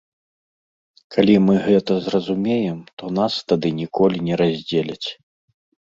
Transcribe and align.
Калі 1.15 1.35
мы 1.49 1.55
гэта 1.67 1.99
зразумеем, 2.07 2.79
то 2.97 3.03
нас 3.21 3.33
тады 3.55 3.67
ніколі 3.85 4.17
не 4.31 4.35
раздзеляць. 4.47 5.09